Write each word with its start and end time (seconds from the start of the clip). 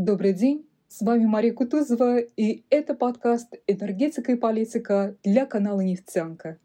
Добрый 0.00 0.32
день, 0.32 0.64
с 0.86 1.02
вами 1.02 1.24
Мария 1.24 1.52
Кутузова, 1.52 2.20
и 2.20 2.62
это 2.70 2.94
подкаст 2.94 3.56
«Энергетика 3.66 4.30
и 4.30 4.36
политика» 4.36 5.16
для 5.24 5.44
канала 5.44 5.80
«Нефтянка». 5.80 6.56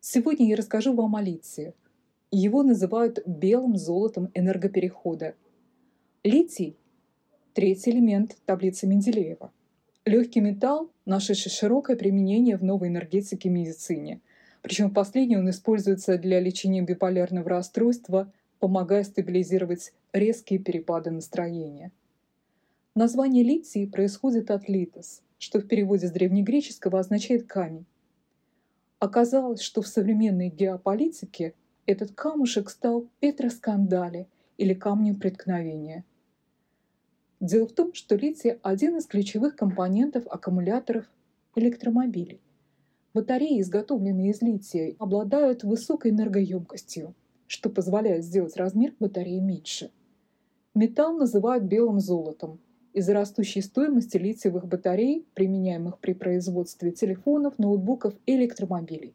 Сегодня 0.00 0.48
я 0.48 0.56
расскажу 0.56 0.94
вам 0.94 1.16
о 1.16 1.20
литии. 1.20 1.74
Его 2.30 2.62
называют 2.62 3.18
белым 3.26 3.76
золотом 3.76 4.30
энергоперехода. 4.32 5.34
Литий– 6.24 6.78
третий 7.52 7.90
элемент 7.90 8.38
таблицы 8.46 8.86
Менделеева. 8.86 9.52
Легкий 10.06 10.40
металл, 10.40 10.90
нашедший 11.04 11.50
широкое 11.50 11.96
применение 11.96 12.56
в 12.56 12.64
новой 12.64 12.88
энергетике 12.88 13.50
и 13.50 13.52
медицине. 13.52 14.22
Причем 14.62 14.88
в 14.88 14.94
последнем 14.94 15.40
он 15.40 15.50
используется 15.50 16.16
для 16.16 16.40
лечения 16.40 16.80
биполярного 16.80 17.50
расстройства, 17.50 18.32
помогая 18.60 19.04
стабилизировать 19.04 19.92
резкие 20.14 20.58
перепады 20.58 21.10
настроения. 21.10 21.92
Название 22.96 23.44
литий 23.44 23.86
происходит 23.86 24.50
от 24.50 24.70
литос, 24.70 25.20
что 25.36 25.60
в 25.60 25.68
переводе 25.68 26.06
с 26.06 26.12
древнегреческого 26.12 26.98
означает 26.98 27.46
камень. 27.46 27.84
Оказалось, 29.00 29.60
что 29.60 29.82
в 29.82 29.86
современной 29.86 30.48
геополитике 30.48 31.52
этот 31.84 32.12
камушек 32.12 32.70
стал 32.70 33.06
петроскандали 33.20 34.28
или 34.56 34.72
камнем 34.72 35.16
преткновения. 35.16 36.06
Дело 37.38 37.66
в 37.68 37.72
том, 37.72 37.92
что 37.92 38.16
литий– 38.16 38.52
один 38.62 38.96
из 38.96 39.04
ключевых 39.04 39.56
компонентов 39.56 40.26
аккумуляторов 40.26 41.04
электромобилей. 41.54 42.40
Батареи, 43.12 43.60
изготовленные 43.60 44.30
из 44.30 44.40
лития, 44.40 44.96
обладают 44.98 45.64
высокой 45.64 46.12
энергоемкостью, 46.12 47.14
что 47.46 47.68
позволяет 47.68 48.24
сделать 48.24 48.56
размер 48.56 48.94
батареи 48.98 49.40
меньше. 49.40 49.90
Металл 50.72 51.18
называют 51.18 51.64
белым 51.64 52.00
золотом 52.00 52.58
из-за 52.96 53.12
растущей 53.12 53.60
стоимости 53.60 54.16
литиевых 54.16 54.66
батарей, 54.66 55.26
применяемых 55.34 55.98
при 55.98 56.14
производстве 56.14 56.92
телефонов, 56.92 57.58
ноутбуков 57.58 58.14
и 58.24 58.36
электромобилей. 58.36 59.14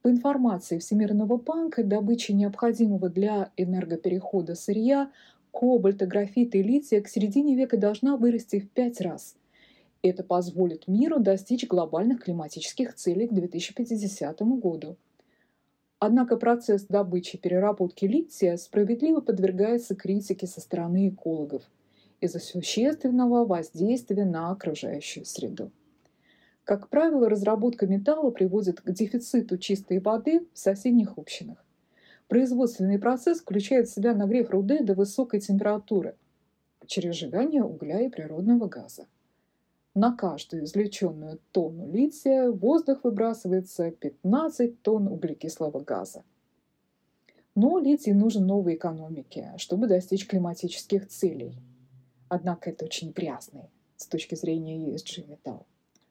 По 0.00 0.08
информации 0.08 0.78
Всемирного 0.78 1.38
банка, 1.38 1.82
добыча 1.82 2.32
необходимого 2.32 3.08
для 3.08 3.50
энергоперехода 3.56 4.54
сырья, 4.54 5.10
кобальта, 5.50 6.06
графита 6.06 6.56
и 6.58 6.62
лития 6.62 7.00
к 7.00 7.08
середине 7.08 7.56
века 7.56 7.76
должна 7.76 8.16
вырасти 8.16 8.60
в 8.60 8.70
пять 8.70 9.00
раз. 9.00 9.34
Это 10.02 10.22
позволит 10.22 10.86
миру 10.86 11.18
достичь 11.18 11.66
глобальных 11.66 12.22
климатических 12.22 12.94
целей 12.94 13.26
к 13.26 13.32
2050 13.32 14.40
году. 14.60 14.96
Однако 15.98 16.36
процесс 16.36 16.84
добычи 16.84 17.34
и 17.34 17.38
переработки 17.40 18.04
лития 18.04 18.56
справедливо 18.56 19.20
подвергается 19.20 19.96
критике 19.96 20.46
со 20.46 20.60
стороны 20.60 21.08
экологов– 21.08 21.64
из-за 22.22 22.38
существенного 22.38 23.44
воздействия 23.44 24.24
на 24.24 24.52
окружающую 24.52 25.24
среду. 25.24 25.72
Как 26.64 26.88
правило, 26.88 27.28
разработка 27.28 27.88
металла 27.88 28.30
приводит 28.30 28.80
к 28.80 28.92
дефициту 28.92 29.58
чистой 29.58 29.98
воды 29.98 30.46
в 30.52 30.58
соседних 30.58 31.18
общинах. 31.18 31.64
Производственный 32.28 33.00
процесс 33.00 33.40
включает 33.40 33.88
в 33.88 33.92
себя 33.92 34.14
нагрев 34.14 34.50
руды 34.50 34.84
до 34.84 34.94
высокой 34.94 35.40
температуры 35.40 36.14
через 36.86 37.16
сжигание 37.16 37.64
угля 37.64 38.00
и 38.00 38.08
природного 38.08 38.68
газа. 38.68 39.06
На 39.94 40.16
каждую 40.16 40.64
извлеченную 40.64 41.40
тонну 41.50 41.90
лития 41.90 42.50
в 42.50 42.58
воздух 42.60 43.02
выбрасывается 43.02 43.90
15 43.90 44.80
тонн 44.82 45.08
углекислого 45.08 45.80
газа. 45.80 46.22
Но 47.56 47.78
литий 47.78 48.12
нужен 48.12 48.46
новой 48.46 48.76
экономике, 48.76 49.52
чтобы 49.58 49.88
достичь 49.88 50.28
климатических 50.28 51.08
целей– 51.08 51.56
Однако 52.34 52.70
это 52.70 52.86
очень 52.86 53.10
грязный 53.10 53.68
с 53.94 54.06
точки 54.06 54.36
зрения 54.36 54.88
ESG 54.88 55.28
металл. 55.28 55.66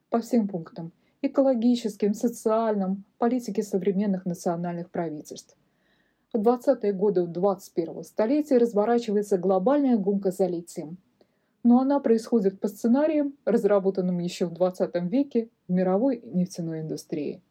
По 0.08 0.20
всем 0.20 0.46
пунктам– 0.46 0.92
экологическим, 1.20 2.14
социальным, 2.14 3.02
политике 3.18 3.64
современных 3.64 4.24
национальных 4.24 4.88
правительств. 4.88 5.56
В 6.32 6.38
20-е 6.38 6.92
годы 6.92 7.22
21-го 7.22 8.04
столетия 8.04 8.58
разворачивается 8.58 9.36
глобальная 9.36 9.96
гонка 9.96 10.30
за 10.30 10.46
литием. 10.46 10.96
Но 11.64 11.80
она 11.80 11.98
происходит 11.98 12.60
по 12.60 12.68
сценариям, 12.68 13.34
разработанным 13.44 14.20
еще 14.20 14.46
в 14.46 14.52
20 14.52 14.94
веке 15.10 15.48
в 15.66 15.72
мировой 15.72 16.22
нефтяной 16.24 16.82
индустрии. 16.82 17.42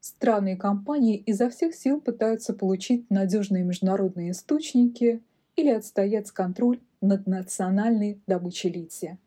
Страны 0.00 0.52
и 0.52 0.56
компании 0.56 1.16
изо 1.16 1.48
всех 1.48 1.74
сил 1.74 1.98
пытаются 1.98 2.52
получить 2.52 3.08
надежные 3.08 3.64
международные 3.64 4.32
источники 4.32 5.22
или 5.56 5.70
отстоять 5.70 6.30
контроль 6.30 6.78
над 7.00 7.26
национальной 7.26 8.20
добычей 8.26 8.70
лития. 8.70 9.18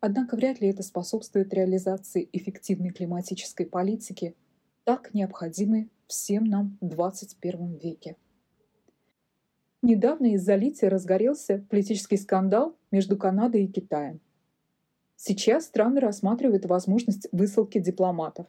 Однако 0.00 0.36
вряд 0.36 0.60
ли 0.60 0.68
это 0.68 0.82
способствует 0.82 1.54
реализации 1.54 2.28
эффективной 2.32 2.90
климатической 2.90 3.64
политики, 3.66 4.36
так 4.84 5.14
необходимой 5.14 5.90
всем 6.06 6.44
нам 6.44 6.76
в 6.80 6.88
21 6.88 7.78
веке. 7.78 8.16
Недавно 9.80 10.34
из-за 10.34 10.56
лития 10.56 10.90
разгорелся 10.90 11.64
политический 11.70 12.16
скандал 12.16 12.76
между 12.90 13.16
Канадой 13.16 13.64
и 13.64 13.68
Китаем. 13.68 14.20
Сейчас 15.16 15.64
страны 15.64 16.00
рассматривают 16.00 16.66
возможность 16.66 17.28
высылки 17.32 17.78
дипломатов. 17.78 18.46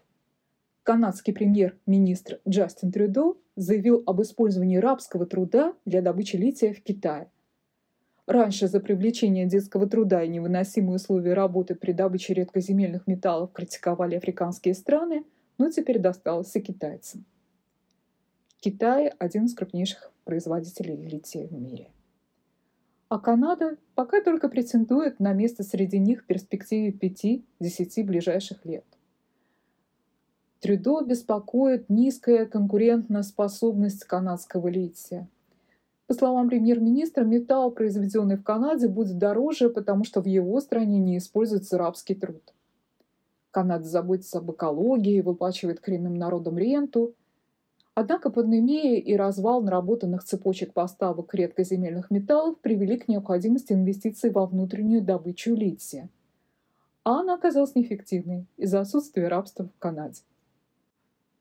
Канадский 0.83 1.33
премьер-министр 1.33 2.41
Джастин 2.47 2.91
Трюдо 2.91 3.37
заявил 3.55 4.03
об 4.05 4.21
использовании 4.21 4.77
рабского 4.77 5.25
труда 5.25 5.73
для 5.85 6.01
добычи 6.01 6.35
лития 6.35 6.73
в 6.73 6.81
Китае. 6.81 7.31
Раньше 8.27 8.67
за 8.67 8.79
привлечение 8.79 9.45
детского 9.45 9.87
труда 9.87 10.23
и 10.23 10.27
невыносимые 10.27 10.95
условия 10.95 11.35
работы 11.35 11.75
при 11.75 11.91
добыче 11.91 12.33
редкоземельных 12.33 13.05
металлов 13.05 13.51
критиковали 13.51 14.15
африканские 14.15 14.73
страны, 14.73 15.25
но 15.59 15.69
теперь 15.69 15.99
досталось 15.99 16.55
и 16.55 16.61
китайцам. 16.61 17.23
Китай– 18.59 19.09
один 19.19 19.45
из 19.45 19.53
крупнейших 19.53 20.11
производителей 20.23 20.95
лития 20.95 21.45
в 21.47 21.53
мире. 21.53 21.91
А 23.09 23.19
Канада 23.19 23.77
пока 23.93 24.21
только 24.21 24.49
претендует 24.49 25.19
на 25.19 25.33
место 25.33 25.61
среди 25.61 25.99
них 25.99 26.23
в 26.23 26.25
перспективе 26.25 26.89
5-10 26.89 28.03
ближайших 28.03 28.65
лет. 28.65 28.85
Трюдо 30.61 31.05
беспокоит 31.05 31.89
низкая 31.89 32.47
конкурентоспособность 32.47 34.03
канадского 34.05 34.67
лития– 34.67 35.29
по 36.07 36.13
словам 36.13 36.49
премьер-министра, 36.49 37.23
металл, 37.23 37.71
произведенный 37.71 38.37
в 38.37 38.43
Канаде, 38.43 38.87
будет 38.87 39.17
дороже, 39.17 39.69
потому 39.69 40.03
что 40.03 40.21
в 40.21 40.27
его 40.27 40.59
стране 40.61 40.99
не 40.99 41.17
используется 41.17 41.77
рабский 41.77 42.15
труд. 42.15 42.53
Канада 43.49 43.85
заботится 43.85 44.39
об 44.39 44.51
экологии, 44.51 45.21
выплачивает 45.21 45.79
коренным 45.79 46.15
народам 46.15 46.57
ренту. 46.57 47.15
Однако 47.95 48.29
пандемия 48.29 48.99
и 48.99 49.15
развал 49.15 49.63
наработанных 49.63 50.25
цепочек 50.25 50.73
поставок 50.73 51.33
редкоземельных 51.33 52.11
металлов 52.11 52.59
привели 52.59 52.97
к 52.97 53.07
необходимости 53.07 53.71
инвестиций 53.71 54.29
во 54.29 54.45
внутреннюю 54.45 55.01
добычу 55.01 55.55
лития. 55.55 56.09
А 57.05 57.21
она 57.21 57.35
оказалась 57.35 57.75
неэффективной 57.75 58.45
из-за 58.57 58.81
отсутствия 58.81 59.29
рабства 59.29 59.69
в 59.73 59.79
Канаде. 59.79 60.21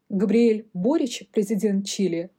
Габриэль 0.08 0.68
Борич, 0.72 1.28
президент 1.32 1.86
Чили, 1.86 2.30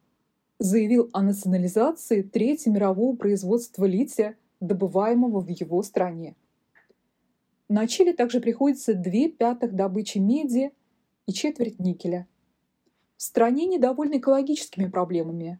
заявил 0.59 1.09
о 1.13 1.21
национализации 1.21 2.21
Третьего 2.21 2.73
мирового 2.73 3.16
производства 3.16 3.85
лития, 3.85 4.38
добываемого 4.59 5.41
в 5.41 5.49
его 5.49 5.83
стране. 5.83 6.35
На 7.67 7.88
Чили 7.88 8.11
также 8.11 8.39
приходится 8.39 8.93
две 8.93 9.29
пятых 9.29 9.73
добычи 9.75 10.19
меди 10.19 10.71
и 11.25 11.33
четверть 11.33 11.79
никеля. 11.79 12.27
В 13.17 13.23
стране 13.23 13.66
недовольны 13.66 14.17
экологическими 14.17 14.88
проблемами. 14.88 15.59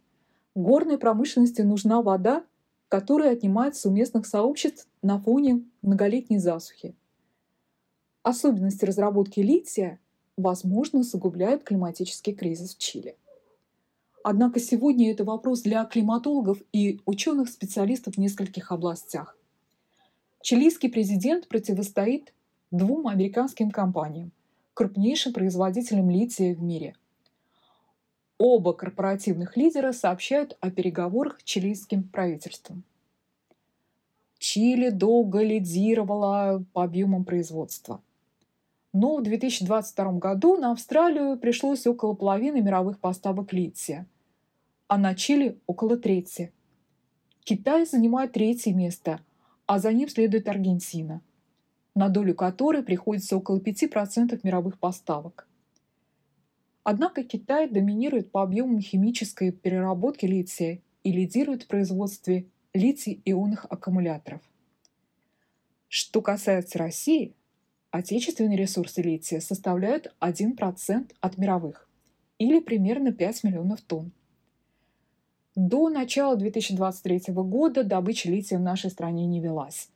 Горной 0.54 0.98
промышленности 0.98 1.62
нужна 1.62 2.02
вода, 2.02 2.46
которая 2.88 3.34
отнимается 3.34 3.90
у 3.90 3.92
местных 3.92 4.28
сообществ 4.28 4.88
на 5.02 5.20
фоне 5.20 5.66
многолетней 5.82 6.38
засухи. 6.38 6.96
Особенности 8.24 8.86
разработки 8.86 9.40
лития, 9.40 10.00
возможно, 10.38 11.00
усугубляют 11.00 11.64
климатический 11.64 12.34
кризис 12.34 12.76
в 12.76 12.78
Чили. 12.78 13.18
Однако 14.28 14.60
сегодня 14.60 15.12
это 15.12 15.24
вопрос 15.24 15.62
для 15.62 15.86
климатологов 15.86 16.58
и 16.74 17.00
ученых-специалистов 17.06 18.16
в 18.16 18.18
нескольких 18.18 18.72
областях. 18.72 19.38
Чилийский 20.42 20.90
президент 20.90 21.48
противостоит 21.48 22.34
двум 22.72 23.08
американским 23.08 23.70
компаниям, 23.70 24.32
крупнейшим 24.74 25.32
производителям 25.32 26.10
лития 26.10 26.56
в 26.56 26.64
мире. 26.64 26.96
Оба 28.40 28.74
корпоративных 28.74 29.58
лидера 29.58 29.92
сообщают 29.92 30.58
о 30.60 30.72
переговорах 30.72 31.40
с 31.42 31.44
чилийским 31.44 32.02
правительством. 32.02 32.82
Чили 34.40 34.90
долго 34.90 35.44
лидировала 35.44 36.66
по 36.74 36.84
объемам 36.84 37.26
производства. 37.26 38.02
Но 38.92 39.18
в 39.18 39.22
2022 39.22 40.14
году 40.14 40.58
на 40.58 40.72
Австралию 40.72 41.38
пришлось 41.38 41.86
около 41.86 42.16
половины 42.16 42.60
мировых 42.60 42.98
поставок 43.00 43.54
лития– 43.54 44.08
а 44.88 44.98
на 44.98 45.16
Чили 45.16 45.60
около 45.66 45.98
трети. 45.98 46.52
Китай 47.44 47.86
занимает 47.86 48.34
третье 48.34 48.74
место, 48.74 49.20
а 49.66 49.80
за 49.80 49.92
ним 49.94 50.10
следует 50.10 50.48
Аргентина, 50.48 51.22
на 51.96 52.10
долю 52.10 52.36
которой 52.36 52.84
приходится 52.84 53.38
около 53.38 53.60
5% 53.60 54.40
мировых 54.44 54.80
поставок. 54.80 55.48
Однако 56.84 57.24
Китай 57.24 57.68
доминирует 57.68 58.32
по 58.32 58.44
объемам 58.44 58.80
химической 58.80 59.52
переработки 59.52 60.26
лития 60.26 60.82
и 61.04 61.12
лидирует 61.12 61.64
в 61.64 61.68
производстве 61.68 62.46
литий-ионных 62.74 63.66
аккумуляторов. 63.70 64.42
Что 65.88 66.22
касается 66.22 66.78
России, 66.78 67.34
отечественные 67.90 68.58
ресурсы 68.58 69.02
лития 69.02 69.40
составляют 69.40 70.14
1% 70.20 71.12
от 71.20 71.38
мировых, 71.38 71.90
или 72.38 72.60
примерно 72.60 73.12
5 73.12 73.44
миллионов 73.46 73.82
тонн. 73.82 74.12
До 75.56 75.88
начала 75.88 76.36
2023 76.36 77.34
года 77.34 77.86
добыча 77.86 78.30
лития 78.30 78.60
в 78.60 78.62
нашей 78.62 78.90
стране 78.90 79.26
не 79.26 79.40
велась, 79.40 79.88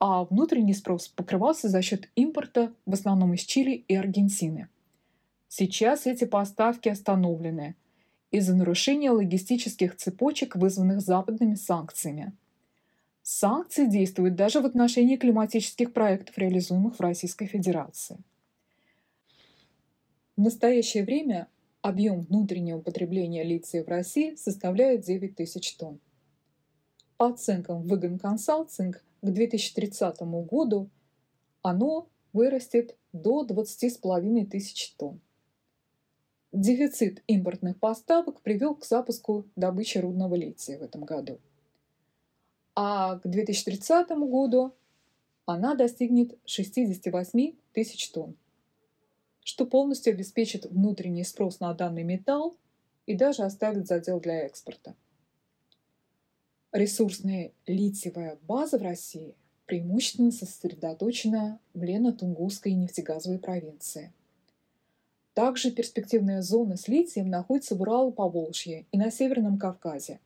а 0.00 0.24
внутренний 0.24 0.74
спрос 0.74 1.06
покрывался 1.06 1.68
за 1.68 1.80
счет 1.80 2.08
импорта 2.16 2.72
в 2.86 2.94
основном 2.94 3.34
из 3.34 3.42
Чили 3.42 3.84
и 3.86 3.94
Аргентины. 3.94 4.68
Сейчас 5.46 6.06
эти 6.06 6.24
поставки 6.24 6.88
остановлены 6.88 7.76
из-за 8.32 8.56
нарушения 8.56 9.12
логистических 9.12 9.96
цепочек, 9.96 10.56
вызванных 10.56 11.00
западными 11.00 11.54
санкциями. 11.54 12.32
Санкции 13.22 13.86
действуют 13.86 14.34
даже 14.34 14.60
в 14.60 14.66
отношении 14.66 15.16
климатических 15.16 15.92
проектов, 15.92 16.36
реализуемых 16.36 16.96
в 16.96 17.00
Российской 17.00 17.46
Федерации. 17.46 18.18
В 20.36 20.40
настоящее 20.40 21.04
время 21.04 21.46
Объем 21.82 22.24
внутреннего 22.24 22.78
потребления 22.80 23.42
лития 23.42 23.82
в 23.82 23.88
России 23.88 24.34
составляет 24.34 25.00
9 25.00 25.34
тысяч 25.34 25.76
тонн. 25.76 25.98
По 27.16 27.28
оценкам 27.28 27.86
Выгон 27.86 28.18
Консалтинг 28.18 29.02
к 29.22 29.30
2030 29.30 30.20
году 30.46 30.90
оно 31.62 32.06
вырастет 32.34 32.96
до 33.14 33.46
20,5 33.46 34.46
тысяч 34.46 34.94
тонн. 34.98 35.20
Дефицит 36.52 37.22
импортных 37.26 37.78
поставок 37.78 38.42
привел 38.42 38.74
к 38.74 38.84
запуску 38.84 39.46
добычи 39.56 39.98
рудного 39.98 40.34
лития 40.34 40.78
в 40.78 40.82
этом 40.82 41.04
году. 41.04 41.38
А 42.74 43.18
к 43.20 43.26
2030 43.26 44.10
году 44.28 44.74
она 45.46 45.74
достигнет 45.74 46.38
68 46.44 47.54
тысяч 47.72 48.10
тонн 48.10 48.36
что 49.42 49.66
полностью 49.66 50.12
обеспечит 50.12 50.66
внутренний 50.66 51.24
спрос 51.24 51.60
на 51.60 51.72
данный 51.74 52.04
металл 52.04 52.56
и 53.06 53.14
даже 53.14 53.42
оставит 53.42 53.86
задел 53.86 54.20
для 54.20 54.40
экспорта. 54.40 54.94
Ресурсная 56.72 57.52
литиевая 57.66 58.38
база 58.42 58.78
в 58.78 58.82
России 58.82 59.34
преимущественно 59.66 60.30
сосредоточена 60.30 61.58
в 61.74 61.82
Лено-Тунгусской 61.82 62.72
нефтегазовой 62.72 63.38
провинции. 63.38 64.12
Также 65.34 65.70
перспективная 65.70 66.42
зона 66.42 66.76
с 66.76 66.88
литием 66.88 67.28
находится 67.28 67.74
в 67.74 67.82
Урало-Поволжье 67.82 68.86
и 68.90 68.98
на 68.98 69.10
Северном 69.10 69.58
Кавказе. 69.58 70.20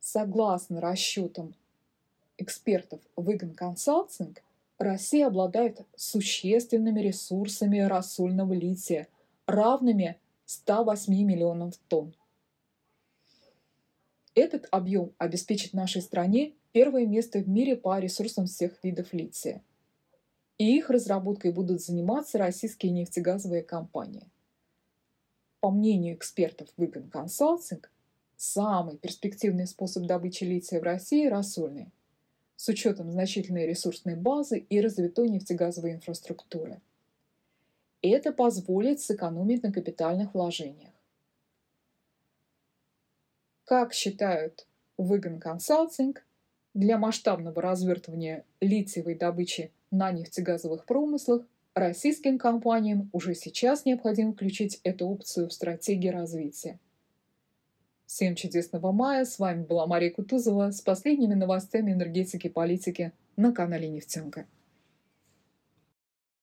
Согласно 0.00 0.80
расчетам 0.80 1.54
экспертов 2.36 3.00
Выгон 3.16 3.54
Консалтинг, 3.54 4.42
Россия 4.78 5.26
обладает 5.26 5.80
существенными 5.96 7.00
ресурсами 7.00 7.80
рассольного 7.80 8.52
лития, 8.52 9.08
равными 9.46 10.20
108 10.46 11.12
миллионам 11.12 11.72
тонн. 11.88 12.14
Этот 14.36 14.68
объем 14.70 15.12
обеспечит 15.18 15.72
нашей 15.72 16.00
стране 16.00 16.54
первое 16.70 17.06
место 17.06 17.40
в 17.40 17.48
мире 17.48 17.74
по 17.76 17.98
ресурсам 17.98 18.46
всех 18.46 18.84
видов 18.84 19.12
лития. 19.12 19.64
И 20.58 20.76
их 20.76 20.90
разработкой 20.90 21.52
будут 21.52 21.82
заниматься 21.82 22.38
российские 22.38 22.92
нефтегазовые 22.92 23.64
компании. 23.64 24.28
По 25.58 25.70
мнению 25.70 26.14
экспертов 26.14 26.68
Выгон 26.76 27.10
Консалтинг, 27.10 27.90
самый 28.36 28.96
перспективный 28.96 29.66
способ 29.66 30.06
добычи 30.06 30.44
лития 30.44 30.78
в 30.78 30.84
России– 30.84 31.26
рассольный 31.28 31.90
с 32.58 32.68
учетом 32.68 33.12
значительной 33.12 33.66
ресурсной 33.66 34.16
базы 34.16 34.58
и 34.58 34.80
развитой 34.80 35.28
нефтегазовой 35.30 35.92
инфраструктуры. 35.92 36.80
Это 38.02 38.32
позволит 38.32 39.00
сэкономить 39.00 39.62
на 39.62 39.72
капитальных 39.72 40.34
вложениях. 40.34 40.92
Как 43.64 43.94
считают 43.94 44.66
Выгон 44.96 45.38
Консалтинг, 45.38 46.24
для 46.74 46.98
масштабного 46.98 47.62
развертывания 47.62 48.44
литиевой 48.60 49.14
добычи 49.14 49.70
на 49.92 50.10
нефтегазовых 50.10 50.84
промыслах 50.84 51.46
российским 51.74 52.38
компаниям 52.38 53.08
уже 53.12 53.34
сейчас 53.34 53.84
необходимо 53.84 54.32
включить 54.32 54.80
эту 54.82 55.06
опцию 55.06 55.48
в 55.48 55.52
стратегии 55.52 56.08
развития. 56.08 56.80
Всем 58.08 58.36
чудесного 58.36 58.90
мая. 58.90 59.26
С 59.26 59.38
вами 59.38 59.64
была 59.64 59.86
Мария 59.86 60.10
Кутузова 60.10 60.70
с 60.70 60.80
последними 60.80 61.34
новостями 61.34 61.92
энергетики 61.92 62.46
и 62.46 62.50
политики 62.50 63.12
на 63.36 63.52
канале 63.52 63.86
Нефтянка. 63.86 64.46